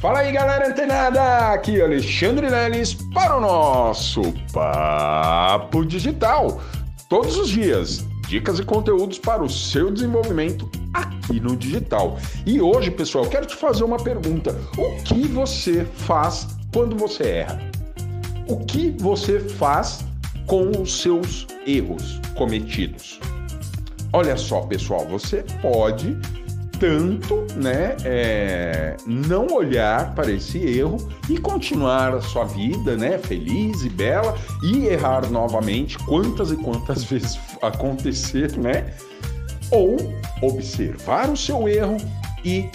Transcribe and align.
Fala 0.00 0.20
aí, 0.20 0.30
galera 0.30 0.68
antenada! 0.68 1.52
Aqui 1.52 1.82
Alexandre 1.82 2.48
Leles 2.48 2.94
para 3.12 3.36
o 3.36 3.40
nosso 3.40 4.22
Papo 4.52 5.84
Digital. 5.84 6.60
Todos 7.08 7.36
os 7.36 7.48
dias, 7.48 8.06
dicas 8.28 8.60
e 8.60 8.64
conteúdos 8.64 9.18
para 9.18 9.42
o 9.42 9.50
seu 9.50 9.90
desenvolvimento 9.90 10.70
aqui 10.94 11.40
no 11.40 11.56
digital. 11.56 12.16
E 12.46 12.60
hoje, 12.60 12.92
pessoal, 12.92 13.26
quero 13.26 13.44
te 13.44 13.56
fazer 13.56 13.82
uma 13.82 13.96
pergunta: 13.96 14.56
o 14.78 15.02
que 15.02 15.26
você 15.26 15.84
faz 15.84 16.46
quando 16.72 16.96
você 16.96 17.24
erra? 17.24 17.58
O 18.46 18.64
que 18.66 18.94
você 19.00 19.40
faz 19.40 20.06
com 20.46 20.80
os 20.80 21.02
seus 21.02 21.44
erros 21.66 22.20
cometidos? 22.36 23.18
Olha 24.12 24.36
só, 24.36 24.60
pessoal, 24.60 25.04
você 25.08 25.44
pode 25.60 26.16
tanto, 26.78 27.46
né, 27.56 27.96
é, 28.04 28.96
não 29.06 29.46
olhar 29.48 30.14
para 30.14 30.30
esse 30.30 30.58
erro 30.58 30.96
e 31.28 31.38
continuar 31.38 32.14
a 32.14 32.20
sua 32.20 32.44
vida, 32.44 32.96
né, 32.96 33.18
feliz 33.18 33.82
e 33.82 33.88
bela 33.88 34.36
e 34.62 34.86
errar 34.86 35.30
novamente 35.30 35.98
quantas 35.98 36.50
e 36.50 36.56
quantas 36.56 37.04
vezes 37.10 37.38
acontecer, 37.60 38.56
né, 38.56 38.94
ou 39.70 39.96
observar 40.42 41.28
o 41.28 41.36
seu 41.36 41.68
erro 41.68 41.96
e 42.44 42.70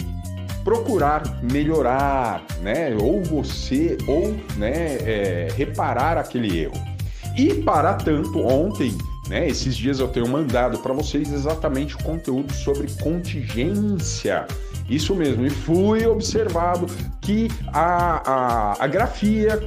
procurar 0.62 1.42
melhorar, 1.42 2.42
né, 2.62 2.96
ou 3.00 3.22
você, 3.22 3.98
ou, 4.06 4.34
né, 4.56 4.96
é, 5.00 5.48
reparar 5.56 6.16
aquele 6.18 6.58
erro. 6.58 6.94
E 7.36 7.52
para 7.54 7.94
tanto, 7.94 8.38
ontem 8.38 8.96
né? 9.28 9.48
Esses 9.48 9.76
dias 9.76 10.00
eu 10.00 10.08
tenho 10.08 10.28
mandado 10.28 10.78
para 10.78 10.92
vocês 10.92 11.32
exatamente 11.32 11.94
o 11.94 12.02
conteúdo 12.02 12.52
sobre 12.52 12.88
contingência. 13.02 14.46
Isso 14.88 15.14
mesmo, 15.14 15.46
e 15.46 15.50
fui 15.50 16.06
observado 16.06 16.86
que 17.20 17.48
a, 17.72 18.30
a, 18.30 18.84
a 18.84 18.86
grafia 18.86 19.58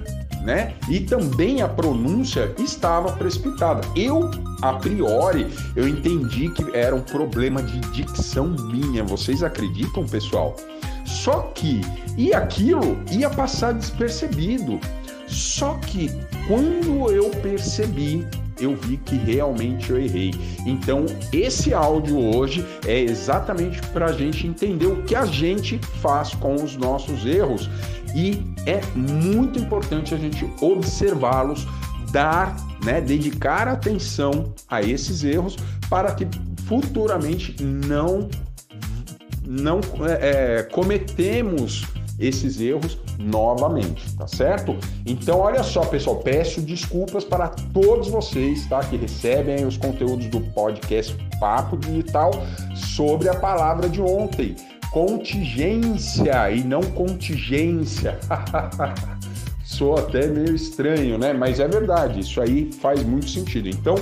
né? 0.48 0.74
E 0.88 1.02
também 1.02 1.62
a 1.62 1.68
pronúncia 1.68 2.54
estava 2.58 3.12
precipitada. 3.12 3.82
Eu, 3.98 4.32
a 4.62 4.74
priori, 4.74 5.46
eu 5.76 5.86
entendi 5.86 6.50
que 6.50 6.64
era 6.74 6.96
um 6.96 7.02
problema 7.02 7.62
de 7.62 7.80
dicção 7.92 8.56
minha. 8.72 9.04
Vocês 9.04 9.44
acreditam, 9.44 10.06
pessoal? 10.06 10.56
Só 11.06 11.52
que 11.54 11.82
e 12.18 12.34
aquilo 12.34 12.98
ia 13.12 13.30
passar 13.30 13.74
despercebido. 13.74 14.80
Só 15.28 15.74
que 15.86 16.10
quando 16.48 17.12
eu 17.12 17.30
percebi 17.42 18.26
eu 18.60 18.76
vi 18.76 18.98
que 18.98 19.16
realmente 19.16 19.90
eu 19.90 20.00
errei. 20.00 20.34
Então, 20.66 21.06
esse 21.32 21.74
áudio 21.74 22.18
hoje 22.18 22.66
é 22.86 23.00
exatamente 23.00 23.82
para 23.88 24.08
a 24.08 24.12
gente 24.12 24.46
entender 24.48 24.88
o 24.88 25.04
que 25.04 25.16
a 25.16 25.26
gente 25.26 25.80
faz 26.02 26.34
com 26.36 26.56
os 26.56 26.76
nossos 26.76 27.26
erros 27.26 27.70
e 28.16 28.42
é 28.66 28.82
muito 28.96 29.60
importante 29.60 30.14
a 30.14 30.18
gente 30.18 30.50
observá-los, 30.62 31.68
dar, 32.12 32.56
né, 32.84 33.02
dedicar 33.02 33.68
atenção 33.68 34.54
a 34.70 34.82
esses 34.82 35.24
erros 35.24 35.56
para 35.90 36.14
que 36.14 36.28
futuramente 36.66 37.56
não 37.64 38.30
não 39.50 39.80
é, 40.06 40.60
é 40.60 40.64
cometemos 40.64 41.86
esses 42.20 42.60
erros 42.60 42.98
novamente, 43.20 44.16
tá 44.16 44.28
certo? 44.28 44.76
Então, 45.06 45.40
olha 45.40 45.64
só, 45.64 45.82
pessoal, 45.86 46.18
peço 46.18 46.62
desculpas 46.62 47.24
para 47.24 47.50
todos 47.50 48.08
vocês, 48.10 48.66
tá? 48.68 48.80
Que 48.80 48.98
recebem 48.98 49.66
os 49.66 49.78
conteúdos 49.78 50.28
do 50.28 50.42
podcast 50.42 51.16
Papo 51.40 51.78
Digital 51.78 52.32
sobre 52.76 53.30
a 53.30 53.36
palavra 53.36 53.88
de 53.88 54.02
ontem, 54.02 54.56
contingência 54.92 56.52
e 56.52 56.64
não 56.64 56.82
contingência. 56.82 58.18
Sou 59.64 59.98
até 59.98 60.28
meio 60.28 60.56
estranho, 60.56 61.18
né? 61.18 61.34
Mas 61.34 61.60
é 61.60 61.68
verdade, 61.68 62.22
isso 62.22 62.42
aí 62.42 62.72
faz 62.72 63.04
muito 63.04 63.30
sentido. 63.30 63.68
Então, 63.68 63.96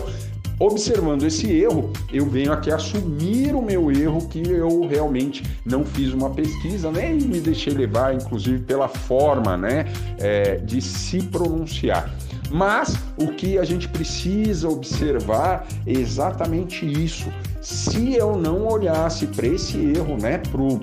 Observando 0.57 1.23
esse 1.23 1.51
erro, 1.51 1.91
eu 2.13 2.25
venho 2.29 2.53
aqui 2.53 2.71
assumir 2.71 3.53
o 3.53 3.61
meu 3.61 3.91
erro 3.91 4.25
que 4.27 4.41
eu 4.41 4.87
realmente 4.87 5.43
não 5.65 5.83
fiz 5.83 6.13
uma 6.13 6.29
pesquisa, 6.29 6.89
nem 6.91 7.15
né, 7.15 7.25
me 7.27 7.39
deixei 7.41 7.73
levar, 7.73 8.15
inclusive 8.15 8.59
pela 8.59 8.87
forma, 8.87 9.57
né, 9.57 9.85
é, 10.17 10.55
de 10.55 10.81
se 10.81 11.21
pronunciar. 11.23 12.09
Mas 12.49 12.95
o 13.17 13.27
que 13.33 13.57
a 13.57 13.65
gente 13.65 13.89
precisa 13.89 14.69
observar 14.69 15.67
é 15.85 15.91
exatamente 15.91 16.85
isso. 16.85 17.27
Se 17.61 18.13
eu 18.13 18.37
não 18.37 18.65
olhasse 18.65 19.27
para 19.27 19.47
esse 19.47 19.77
erro, 19.77 20.17
né, 20.17 20.37
pro 20.37 20.79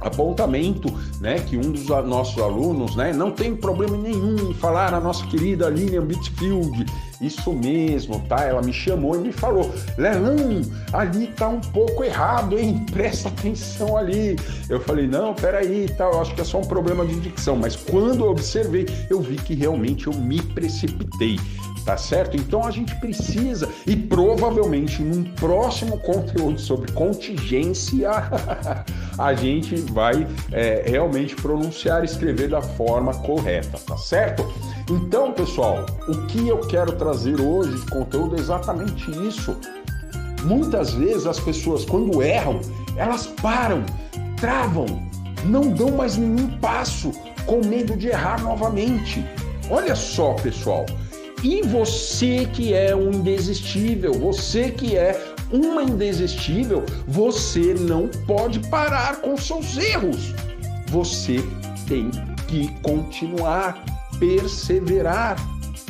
apontamento, 0.00 0.92
né, 1.20 1.38
que 1.40 1.56
um 1.56 1.72
dos 1.72 1.86
nossos 2.06 2.40
alunos, 2.42 2.94
né, 2.96 3.12
não 3.12 3.30
tem 3.30 3.54
problema 3.54 3.96
nenhum 3.96 4.50
em 4.50 4.54
falar 4.54 4.94
a 4.94 5.00
nossa 5.00 5.26
querida 5.26 5.68
Lilian 5.68 6.04
Bitfield, 6.04 6.86
isso 7.20 7.52
mesmo, 7.52 8.20
tá? 8.28 8.44
Ela 8.44 8.62
me 8.62 8.72
chamou 8.72 9.16
e 9.16 9.18
me 9.18 9.32
falou, 9.32 9.72
Leão, 9.96 10.62
ali 10.92 11.26
tá 11.28 11.48
um 11.48 11.60
pouco 11.60 12.04
errado, 12.04 12.58
hein? 12.58 12.84
Presta 12.92 13.28
atenção 13.28 13.96
ali. 13.96 14.36
Eu 14.68 14.80
falei, 14.80 15.06
não, 15.06 15.34
peraí, 15.34 15.88
tá, 15.96 16.04
eu 16.04 16.20
acho 16.20 16.34
que 16.34 16.40
é 16.40 16.44
só 16.44 16.58
um 16.58 16.64
problema 16.64 17.04
de 17.04 17.18
dicção, 17.18 17.56
mas 17.56 17.74
quando 17.74 18.24
eu 18.24 18.30
observei, 18.30 18.86
eu 19.10 19.20
vi 19.20 19.36
que 19.36 19.54
realmente 19.54 20.06
eu 20.06 20.14
me 20.14 20.40
precipitei 20.40 21.38
tá 21.88 21.96
certo? 21.96 22.36
Então 22.36 22.66
a 22.66 22.70
gente 22.70 22.94
precisa, 22.96 23.66
e 23.86 23.96
provavelmente 23.96 25.00
num 25.00 25.24
próximo 25.24 25.98
conteúdo 26.00 26.60
sobre 26.60 26.92
contingência, 26.92 28.10
a 29.16 29.32
gente 29.32 29.74
vai 29.90 30.28
é, 30.52 30.84
realmente 30.86 31.34
pronunciar 31.34 32.02
e 32.02 32.04
escrever 32.04 32.50
da 32.50 32.60
forma 32.60 33.14
correta, 33.14 33.78
tá 33.86 33.96
certo? 33.96 34.46
Então, 34.90 35.32
pessoal, 35.32 35.86
o 36.06 36.26
que 36.26 36.46
eu 36.46 36.58
quero 36.60 36.92
trazer 36.92 37.40
hoje 37.40 37.74
de 37.80 37.90
conteúdo 37.90 38.36
é 38.36 38.38
exatamente 38.38 39.10
isso. 39.26 39.56
Muitas 40.44 40.92
vezes 40.92 41.24
as 41.24 41.40
pessoas, 41.40 41.86
quando 41.86 42.22
erram, 42.22 42.60
elas 42.98 43.28
param, 43.28 43.82
travam, 44.38 44.84
não 45.42 45.70
dão 45.70 45.92
mais 45.92 46.18
nenhum 46.18 46.58
passo 46.58 47.12
com 47.46 47.64
medo 47.66 47.96
de 47.96 48.08
errar 48.08 48.42
novamente. 48.42 49.24
Olha 49.70 49.96
só, 49.96 50.34
pessoal, 50.34 50.84
e 51.42 51.62
você 51.62 52.46
que 52.52 52.72
é 52.74 52.94
um 52.94 53.12
indesistível, 53.12 54.12
você 54.12 54.70
que 54.70 54.96
é 54.96 55.34
uma 55.52 55.82
indesistível, 55.82 56.84
você 57.06 57.74
não 57.74 58.08
pode 58.26 58.60
parar 58.68 59.20
com 59.20 59.36
seus 59.36 59.76
erros. 59.76 60.34
Você 60.88 61.36
tem 61.86 62.10
que 62.48 62.68
continuar, 62.82 63.84
perseverar, 64.18 65.36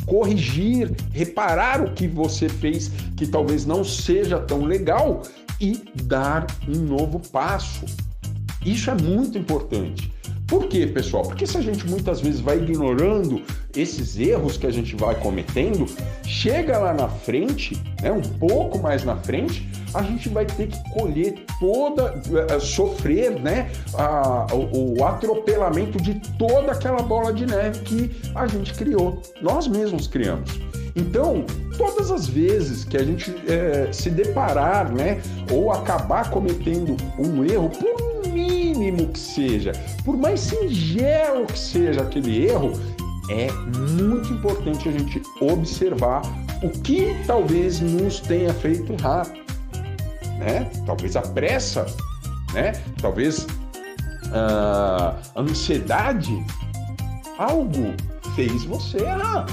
corrigir, 0.05 0.91
reparar 1.11 1.81
o 1.81 1.93
que 1.93 2.07
você 2.07 2.47
fez 2.47 2.91
que 3.17 3.25
talvez 3.27 3.65
não 3.65 3.83
seja 3.83 4.39
tão 4.39 4.63
legal 4.65 5.23
e 5.59 5.81
dar 6.03 6.45
um 6.67 6.79
novo 6.79 7.19
passo. 7.31 7.85
Isso 8.65 8.89
é 8.89 8.95
muito 8.95 9.37
importante. 9.37 10.11
Por 10.49 10.67
quê, 10.67 10.87
pessoal? 10.87 11.23
Porque 11.23 11.45
se 11.45 11.57
a 11.57 11.61
gente 11.61 11.87
muitas 11.87 12.21
vezes 12.21 12.39
vai 12.39 12.57
ignorando 12.57 13.43
esses 13.75 14.17
erros 14.17 14.57
que 14.57 14.65
a 14.65 14.71
gente 14.71 14.95
vai 14.95 15.13
cometendo, 15.13 15.85
chega 16.25 16.79
lá 16.79 16.91
na 16.91 17.07
frente, 17.07 17.79
né, 18.01 18.11
um 18.11 18.21
pouco 18.21 18.79
mais 18.79 19.03
na 19.03 19.15
frente, 19.15 19.69
a 19.93 20.01
gente 20.01 20.27
vai 20.27 20.45
ter 20.45 20.67
que 20.67 20.89
colher 20.91 21.45
toda, 21.59 22.15
uh, 22.15 22.59
sofrer, 22.59 23.39
né, 23.39 23.69
uh, 23.93 24.55
o, 24.55 24.99
o, 24.99 25.05
atropelamento 25.05 26.01
de 26.01 26.15
toda 26.39 26.71
aquela 26.71 27.03
bola 27.03 27.31
de 27.31 27.45
neve 27.45 27.79
que 27.81 28.11
a 28.33 28.47
gente 28.47 28.73
criou, 28.73 29.21
nós 29.41 29.67
mesmos 29.67 30.07
criamos. 30.07 30.59
Então, 30.95 31.45
todas 31.77 32.09
as 32.09 32.27
vezes 32.27 32.83
que 32.83 32.97
a 32.97 33.03
gente 33.03 33.29
uh, 33.29 33.93
se 33.93 34.09
deparar, 34.09 34.91
né, 34.91 35.21
ou 35.51 35.71
acabar 35.71 36.31
cometendo 36.31 36.97
um 37.19 37.43
erro, 37.45 37.69
por 37.69 38.08
mínimo 38.79 39.09
que 39.09 39.19
seja, 39.19 39.73
por 40.05 40.17
mais 40.17 40.39
singelo 40.39 41.45
que 41.45 41.59
seja 41.59 42.01
aquele 42.01 42.45
erro, 42.47 42.71
é 43.29 43.51
muito 43.51 44.33
importante 44.33 44.89
a 44.89 44.91
gente 44.91 45.21
observar 45.39 46.21
o 46.63 46.69
que 46.69 47.15
talvez 47.27 47.79
nos 47.79 48.19
tenha 48.19 48.53
feito 48.53 48.93
errar, 48.93 49.27
né? 50.39 50.69
Talvez 50.85 51.15
a 51.15 51.21
pressa, 51.21 51.85
né? 52.53 52.73
Talvez 52.99 53.43
uh, 53.43 55.15
a 55.35 55.41
ansiedade, 55.41 56.43
algo 57.37 57.93
fez 58.35 58.63
você 58.63 58.97
errar, 58.97 59.45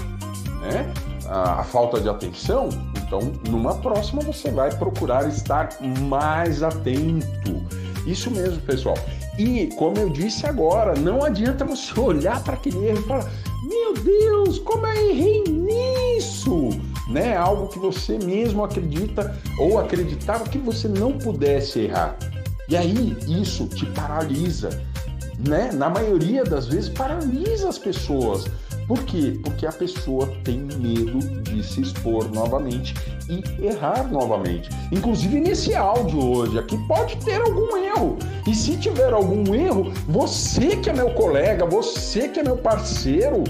né? 0.62 0.92
A 1.28 1.64
falta 1.64 2.00
de 2.00 2.08
atenção, 2.08 2.68
então 2.96 3.20
numa 3.48 3.74
próxima 3.74 4.22
você 4.22 4.50
vai 4.50 4.72
procurar 4.76 5.28
estar 5.28 5.68
mais 6.08 6.62
atento 6.62 7.62
isso 8.06 8.30
mesmo, 8.30 8.60
pessoal. 8.62 8.96
E, 9.38 9.66
como 9.76 9.98
eu 9.98 10.08
disse 10.08 10.46
agora, 10.46 10.94
não 10.94 11.24
adianta 11.24 11.64
você 11.64 11.98
olhar 12.00 12.42
para 12.42 12.54
aquele 12.54 12.86
erro 12.86 13.00
e 13.00 13.08
falar: 13.08 13.30
Meu 13.64 13.94
Deus, 13.94 14.58
como 14.60 14.86
eu 14.86 15.10
errei 15.10 15.44
nisso! 15.44 16.70
Né? 17.08 17.36
Algo 17.36 17.68
que 17.68 17.78
você 17.78 18.18
mesmo 18.18 18.64
acredita 18.64 19.36
ou 19.58 19.78
acreditava 19.78 20.44
que 20.44 20.58
você 20.58 20.88
não 20.88 21.12
pudesse 21.12 21.80
errar. 21.80 22.16
E 22.68 22.76
aí 22.76 23.16
isso 23.28 23.66
te 23.66 23.86
paralisa. 23.86 24.70
né, 25.38 25.70
na 25.72 25.90
maioria 25.90 26.42
das 26.44 26.66
vezes 26.66 26.88
paralisa 26.88 27.68
as 27.68 27.78
pessoas. 27.78 28.46
Por 28.86 29.02
quê? 29.04 29.38
Porque 29.42 29.66
a 29.66 29.72
pessoa 29.72 30.26
tem 30.44 30.60
medo 30.60 31.18
de 31.42 31.62
se 31.62 31.80
expor 31.80 32.30
novamente 32.32 32.94
e 33.28 33.66
errar 33.66 34.08
novamente. 34.10 34.70
Inclusive 34.92 35.40
nesse 35.40 35.74
áudio 35.74 36.24
hoje 36.24 36.58
aqui 36.58 36.78
pode 36.86 37.16
ter 37.18 37.40
algum 37.40 37.76
erro. 37.76 38.16
E 38.46 38.54
se 38.54 38.76
tiver 38.76 39.12
algum 39.12 39.54
erro, 39.54 39.92
você 40.08 40.76
que 40.76 40.88
é 40.88 40.92
meu 40.92 41.10
colega, 41.10 41.66
você 41.66 42.28
que 42.28 42.38
é 42.38 42.42
meu 42.44 42.56
parceiro, 42.56 43.42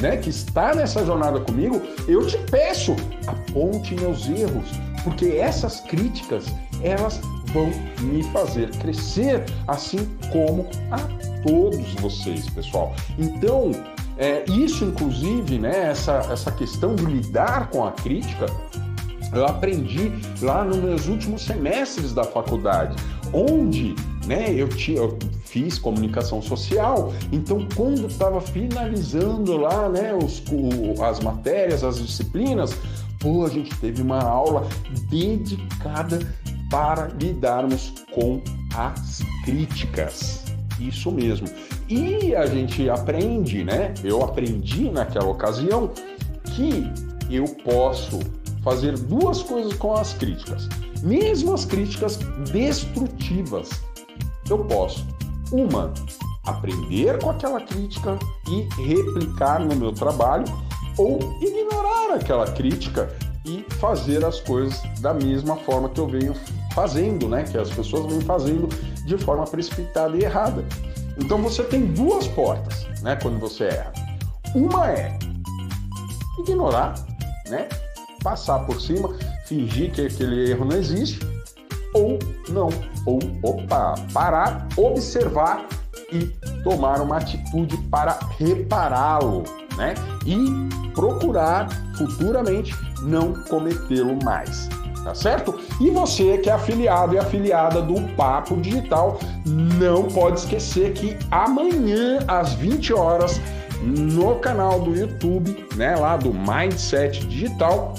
né, 0.00 0.16
que 0.16 0.30
está 0.30 0.74
nessa 0.74 1.04
jornada 1.04 1.40
comigo, 1.40 1.82
eu 2.06 2.26
te 2.26 2.38
peço, 2.50 2.94
aponte 3.26 3.94
meus 3.94 4.28
erros, 4.28 4.68
porque 5.04 5.26
essas 5.26 5.80
críticas, 5.80 6.46
elas 6.82 7.20
vão 7.52 7.70
me 8.00 8.22
fazer 8.24 8.70
crescer, 8.76 9.44
assim 9.66 9.98
como 10.32 10.66
a 10.90 10.98
todos 11.42 11.94
vocês, 11.94 12.48
pessoal. 12.50 12.94
Então, 13.18 13.72
é, 14.18 14.44
isso, 14.50 14.84
inclusive, 14.84 15.58
né, 15.58 15.90
essa, 15.90 16.16
essa 16.30 16.50
questão 16.50 16.96
de 16.96 17.04
lidar 17.04 17.70
com 17.70 17.84
a 17.84 17.92
crítica, 17.92 18.46
eu 19.32 19.46
aprendi 19.46 20.10
lá 20.42 20.64
nos 20.64 20.78
meus 20.78 21.06
últimos 21.06 21.42
semestres 21.42 22.12
da 22.12 22.24
faculdade, 22.24 22.96
onde 23.32 23.94
né, 24.26 24.52
eu, 24.52 24.68
tinha, 24.68 24.98
eu 24.98 25.16
fiz 25.44 25.78
comunicação 25.78 26.42
social, 26.42 27.12
então 27.30 27.66
quando 27.76 28.08
estava 28.08 28.40
finalizando 28.40 29.56
lá 29.56 29.88
né, 29.88 30.12
os, 30.12 30.42
o, 30.50 31.00
as 31.02 31.20
matérias, 31.20 31.84
as 31.84 31.98
disciplinas, 32.04 32.76
pô, 33.20 33.44
a 33.44 33.48
gente 33.48 33.74
teve 33.76 34.02
uma 34.02 34.20
aula 34.20 34.66
dedicada 35.08 36.18
para 36.68 37.08
lidarmos 37.20 37.94
com 38.12 38.42
as 38.74 39.22
críticas. 39.44 40.47
Isso 40.80 41.10
mesmo. 41.10 41.48
E 41.88 42.34
a 42.34 42.46
gente 42.46 42.88
aprende, 42.88 43.64
né? 43.64 43.94
Eu 44.02 44.22
aprendi 44.22 44.90
naquela 44.90 45.28
ocasião 45.28 45.90
que 46.54 46.90
eu 47.30 47.44
posso 47.64 48.20
fazer 48.62 48.98
duas 48.98 49.42
coisas 49.42 49.72
com 49.74 49.94
as 49.94 50.12
críticas. 50.14 50.68
Mesmo 51.02 51.54
as 51.54 51.64
críticas 51.64 52.18
destrutivas, 52.50 53.70
eu 54.48 54.58
posso. 54.64 55.06
Uma, 55.52 55.92
aprender 56.44 57.18
com 57.18 57.30
aquela 57.30 57.60
crítica 57.60 58.18
e 58.48 58.82
replicar 58.82 59.60
no 59.60 59.74
meu 59.74 59.92
trabalho, 59.92 60.44
ou 60.96 61.18
ignorar 61.40 62.14
aquela 62.14 62.46
crítica 62.46 63.08
e 63.44 63.64
fazer 63.74 64.24
as 64.24 64.40
coisas 64.40 64.82
da 65.00 65.14
mesma 65.14 65.56
forma 65.56 65.88
que 65.88 66.00
eu 66.00 66.06
venho 66.06 66.34
fazendo, 66.74 67.28
né? 67.28 67.44
Que 67.44 67.56
as 67.56 67.70
pessoas 67.70 68.06
vêm 68.06 68.20
fazendo 68.20 68.68
de 69.08 69.16
forma 69.16 69.44
precipitada 69.44 70.16
e 70.16 70.22
errada. 70.22 70.64
Então 71.16 71.38
você 71.42 71.64
tem 71.64 71.86
duas 71.86 72.28
portas, 72.28 72.86
né? 73.02 73.16
Quando 73.16 73.40
você 73.40 73.64
erra. 73.64 73.92
Uma 74.54 74.90
é 74.90 75.18
ignorar, 76.38 76.94
né? 77.48 77.68
Passar 78.22 78.60
por 78.60 78.80
cima, 78.80 79.10
fingir 79.46 79.90
que 79.92 80.06
aquele 80.06 80.50
erro 80.50 80.66
não 80.66 80.76
existe, 80.76 81.20
ou 81.94 82.18
não, 82.48 82.68
ou 83.06 83.18
opa, 83.42 83.94
parar, 84.12 84.68
observar 84.76 85.66
e 86.12 86.26
tomar 86.62 87.00
uma 87.00 87.16
atitude 87.16 87.76
para 87.90 88.18
repará-lo, 88.38 89.44
né? 89.76 89.94
E 90.26 90.92
procurar 90.92 91.68
futuramente 91.96 92.74
não 93.02 93.32
cometê-lo 93.44 94.18
mais 94.22 94.68
tá 95.08 95.14
certo? 95.14 95.58
E 95.80 95.88
você 95.90 96.36
que 96.36 96.50
é 96.50 96.52
afiliado 96.52 97.14
e 97.14 97.18
afiliada 97.18 97.80
do 97.80 97.94
Papo 98.14 98.56
Digital, 98.58 99.18
não 99.46 100.04
pode 100.04 100.40
esquecer 100.40 100.92
que 100.92 101.16
amanhã 101.30 102.18
às 102.28 102.52
20 102.52 102.92
horas 102.92 103.40
no 103.82 104.34
canal 104.36 104.80
do 104.80 104.94
YouTube, 104.94 105.66
né, 105.76 105.96
lá 105.96 106.18
do 106.18 106.34
Mindset 106.34 107.26
Digital, 107.26 107.94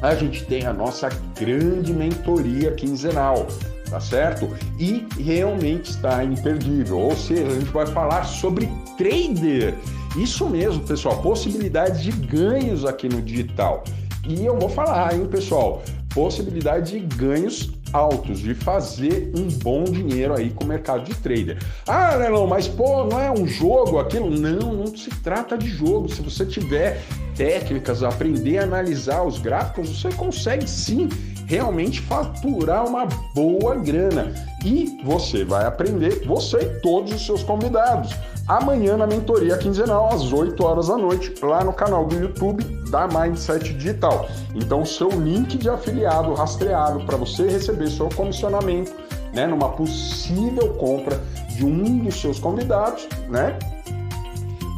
a 0.00 0.14
gente 0.14 0.44
tem 0.46 0.64
a 0.64 0.72
nossa 0.72 1.10
grande 1.38 1.92
mentoria 1.92 2.72
quinzenal, 2.72 3.46
tá 3.90 4.00
certo? 4.00 4.48
E 4.78 5.06
realmente 5.18 5.90
está 5.90 6.24
imperdível. 6.24 6.98
Ou 6.98 7.16
seja, 7.16 7.48
a 7.48 7.54
gente 7.54 7.70
vai 7.72 7.86
falar 7.86 8.24
sobre 8.24 8.70
trader. 8.96 9.74
Isso 10.16 10.48
mesmo, 10.48 10.82
pessoal, 10.84 11.20
possibilidades 11.20 12.00
de 12.00 12.12
ganhos 12.12 12.86
aqui 12.86 13.06
no 13.06 13.20
digital. 13.20 13.84
E 14.26 14.46
eu 14.46 14.56
vou 14.58 14.68
falar, 14.68 15.14
hein, 15.14 15.26
pessoal? 15.26 15.82
Possibilidade 16.18 16.98
de 16.98 17.16
ganhos 17.16 17.70
altos, 17.92 18.40
de 18.40 18.52
fazer 18.52 19.30
um 19.36 19.46
bom 19.62 19.84
dinheiro 19.84 20.34
aí 20.34 20.50
com 20.50 20.64
o 20.64 20.66
mercado 20.66 21.04
de 21.04 21.14
trader. 21.14 21.58
Ah, 21.86 22.18
Nelão, 22.18 22.44
mas 22.44 22.66
pô, 22.66 23.04
não 23.04 23.20
é 23.20 23.30
um 23.30 23.46
jogo 23.46 24.00
aquilo? 24.00 24.28
Não, 24.28 24.72
não 24.72 24.86
se 24.88 25.10
trata 25.22 25.56
de 25.56 25.68
jogo. 25.68 26.08
Se 26.08 26.20
você 26.20 26.44
tiver 26.44 27.00
técnicas, 27.36 28.02
aprender 28.02 28.58
a 28.58 28.64
analisar 28.64 29.22
os 29.22 29.38
gráficos, 29.38 29.90
você 29.90 30.12
consegue 30.12 30.68
sim 30.68 31.08
realmente 31.46 32.00
faturar 32.00 32.84
uma 32.84 33.06
boa 33.32 33.76
grana. 33.76 34.34
E 34.64 34.98
você 35.04 35.44
vai 35.44 35.66
aprender, 35.66 36.26
você 36.26 36.58
e 36.58 36.80
todos 36.80 37.12
os 37.12 37.24
seus 37.24 37.44
convidados. 37.44 38.12
Amanhã 38.48 38.96
na 38.96 39.06
mentoria 39.06 39.58
quinzenal, 39.58 40.08
às 40.10 40.32
8 40.32 40.64
horas 40.64 40.88
da 40.88 40.96
noite, 40.96 41.34
lá 41.42 41.62
no 41.62 41.72
canal 41.72 42.06
do 42.06 42.14
YouTube 42.14 42.64
da 42.90 43.06
Mindset 43.06 43.74
Digital. 43.74 44.26
Então, 44.54 44.86
seu 44.86 45.10
link 45.10 45.58
de 45.58 45.68
afiliado 45.68 46.32
rastreado 46.32 47.04
para 47.04 47.18
você 47.18 47.46
receber 47.46 47.90
seu 47.90 48.08
comissionamento, 48.08 48.90
né, 49.34 49.46
numa 49.46 49.68
possível 49.68 50.72
compra 50.74 51.20
de 51.54 51.66
um 51.66 51.98
dos 51.98 52.18
seus 52.18 52.38
convidados, 52.38 53.06
né? 53.28 53.58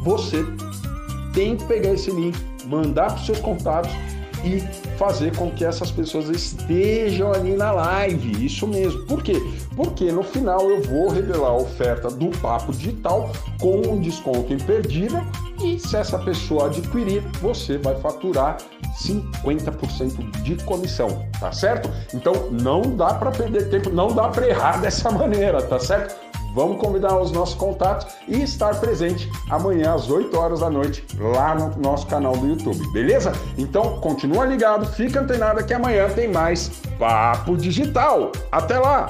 Você 0.03 0.45
tem 1.33 1.55
que 1.55 1.63
pegar 1.63 1.93
esse 1.93 2.11
link, 2.11 2.37
mandar 2.65 3.05
para 3.07 3.15
os 3.15 3.25
seus 3.25 3.39
contatos 3.39 3.91
e 4.43 4.61
fazer 5.01 5.35
com 5.35 5.49
que 5.49 5.65
essas 5.65 5.89
pessoas 5.89 6.29
estejam 6.29 7.33
ali 7.33 7.55
na 7.55 7.71
live. 7.71 8.45
Isso 8.45 8.67
mesmo. 8.67 9.03
Por 9.07 9.23
quê? 9.23 9.33
Porque 9.75 10.11
no 10.11 10.21
final 10.21 10.69
eu 10.69 10.79
vou 10.83 11.09
revelar 11.09 11.47
a 11.47 11.55
oferta 11.55 12.07
do 12.07 12.29
Papo 12.37 12.71
Digital 12.71 13.31
com 13.59 13.77
um 13.77 13.99
desconto 13.99 14.53
imperdível 14.53 15.23
e 15.59 15.79
se 15.79 15.97
essa 15.97 16.19
pessoa 16.19 16.67
adquirir, 16.67 17.23
você 17.41 17.79
vai 17.79 17.95
faturar 17.99 18.57
50% 19.03 20.43
de 20.43 20.55
comissão, 20.65 21.25
tá 21.39 21.51
certo? 21.51 21.89
Então 22.13 22.51
não 22.51 22.95
dá 22.95 23.15
para 23.15 23.31
perder 23.31 23.69
tempo, 23.69 23.89
não 23.89 24.13
dá 24.13 24.27
para 24.27 24.47
errar 24.47 24.77
dessa 24.81 25.09
maneira, 25.09 25.63
tá 25.63 25.79
certo? 25.79 26.30
Vamos 26.53 26.77
convidar 26.77 27.17
os 27.17 27.31
nossos 27.31 27.55
contatos 27.55 28.07
e 28.27 28.41
estar 28.41 28.79
presente 28.79 29.31
amanhã 29.49 29.93
às 29.93 30.09
8 30.09 30.37
horas 30.37 30.59
da 30.59 30.69
noite 30.69 31.05
lá 31.17 31.55
no 31.55 31.77
nosso 31.81 32.07
canal 32.07 32.35
do 32.35 32.47
YouTube, 32.47 32.85
beleza? 32.91 33.31
Então 33.57 33.99
continua 33.99 34.45
ligado, 34.45 34.85
fica 34.85 35.21
antenado 35.21 35.63
que 35.65 35.73
amanhã 35.73 36.09
tem 36.09 36.27
mais 36.27 36.69
Papo 36.99 37.55
Digital. 37.55 38.31
Até 38.51 38.77
lá! 38.77 39.07